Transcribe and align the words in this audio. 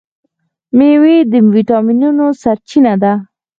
میوې 0.77 1.17
د 1.31 1.33
ویټامینونو 1.53 2.25
سرچینه 2.41 2.93
ده. 3.03 3.13